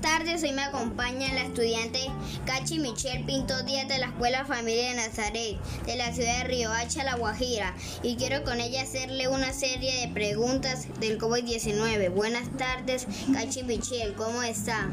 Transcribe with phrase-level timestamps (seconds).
[0.00, 1.98] tardes, hoy me acompaña la estudiante
[2.46, 6.72] Cachi Michelle Pinto Díaz de la Escuela Familia de Nazaret de la ciudad de Río
[6.72, 12.10] Hacha, La Guajira y quiero con ella hacerle una serie de preguntas del COVID-19.
[12.14, 14.88] Buenas tardes, Cachi Michelle, ¿cómo está?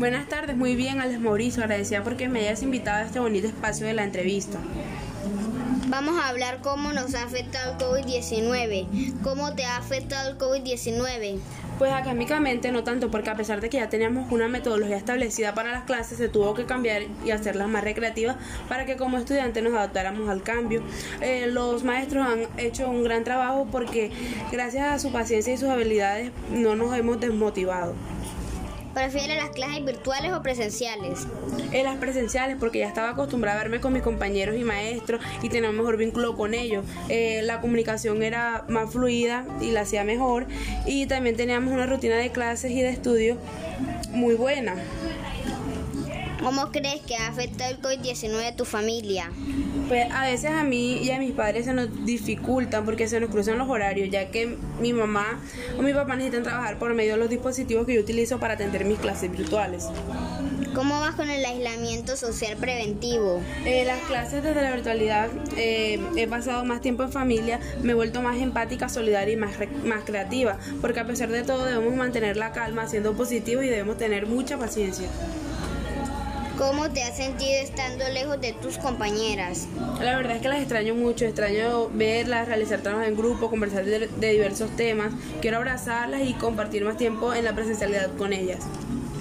[0.00, 3.86] Buenas tardes, muy bien, Alex Mauricio, agradecida porque me hayas invitado a este bonito espacio
[3.86, 4.58] de la entrevista.
[5.90, 9.22] Vamos a hablar cómo nos ha afectado el COVID-19.
[9.22, 11.38] ¿Cómo te ha afectado el COVID-19?
[11.78, 15.72] Pues académicamente no tanto, porque a pesar de que ya teníamos una metodología establecida para
[15.72, 18.36] las clases, se tuvo que cambiar y hacerlas más recreativas
[18.68, 20.82] para que como estudiantes nos adaptáramos al cambio.
[21.22, 24.10] Eh, los maestros han hecho un gran trabajo porque
[24.52, 27.94] gracias a su paciencia y sus habilidades no nos hemos desmotivado.
[28.98, 31.20] ¿Prefiere las clases virtuales o presenciales?
[31.70, 35.48] En las presenciales porque ya estaba acostumbrada a verme con mis compañeros y maestros y
[35.48, 36.84] tener un mejor vínculo con ellos.
[37.08, 40.46] Eh, la comunicación era más fluida y la hacía mejor
[40.84, 43.38] y también teníamos una rutina de clases y de estudio
[44.10, 44.74] muy buena.
[46.42, 49.30] ¿Cómo crees que ha afectado el COVID-19 a tu familia?
[49.88, 53.30] Pues a veces a mí y a mis padres se nos dificultan porque se nos
[53.30, 55.40] cruzan los horarios, ya que mi mamá
[55.78, 58.84] o mi papá necesitan trabajar por medio de los dispositivos que yo utilizo para atender
[58.84, 59.86] mis clases virtuales.
[60.74, 63.40] ¿Cómo vas con el aislamiento social preventivo?
[63.64, 67.94] Eh, las clases desde la virtualidad eh, he pasado más tiempo en familia, me he
[67.94, 69.52] vuelto más empática, solidaria y más,
[69.84, 73.96] más creativa, porque a pesar de todo debemos mantener la calma, siendo positivos y debemos
[73.96, 75.08] tener mucha paciencia.
[76.58, 79.68] ¿Cómo te has sentido estando lejos de tus compañeras?
[80.00, 84.08] La verdad es que las extraño mucho, extraño verlas, realizar trabajos en grupo, conversar de,
[84.32, 85.12] diversos temas.
[85.40, 88.66] Quiero abrazarlas y compartir más tiempo en la presencialidad con ellas.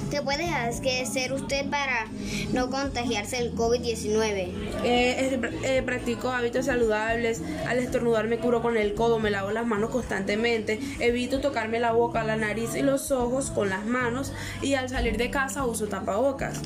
[0.09, 2.07] ¿Qué puede hacer usted para
[2.53, 4.51] no contagiarse del COVID-19?
[4.83, 7.41] Eh, eh, practico hábitos saludables.
[7.67, 10.79] Al estornudar me curo con el codo, me lavo las manos constantemente.
[10.99, 14.31] Evito tocarme la boca, la nariz y los ojos con las manos.
[14.61, 16.61] Y al salir de casa uso tapabocas.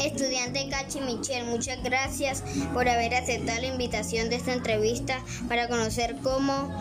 [0.00, 6.16] Estudiante Cachi Michel, muchas gracias por haber aceptado la invitación de esta entrevista para conocer
[6.22, 6.72] cómo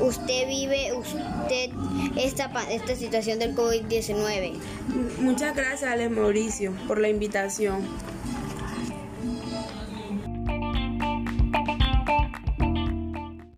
[0.00, 1.70] usted vive usted
[2.16, 4.54] esta, esta situación del COVID-19.
[5.18, 7.82] Muchas gracias, Alex Mauricio, por la invitación.